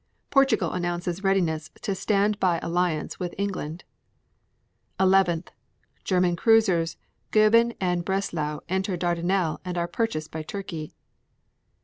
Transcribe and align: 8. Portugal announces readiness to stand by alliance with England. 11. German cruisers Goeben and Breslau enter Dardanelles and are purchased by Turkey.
8. 0.29 0.31
Portugal 0.31 0.71
announces 0.71 1.23
readiness 1.23 1.69
to 1.83 1.93
stand 1.93 2.39
by 2.39 2.59
alliance 2.63 3.19
with 3.19 3.35
England. 3.37 3.83
11. 4.99 5.43
German 6.03 6.35
cruisers 6.35 6.97
Goeben 7.29 7.75
and 7.79 8.03
Breslau 8.03 8.61
enter 8.67 8.97
Dardanelles 8.97 9.59
and 9.63 9.77
are 9.77 9.87
purchased 9.87 10.31
by 10.31 10.41
Turkey. 10.41 10.95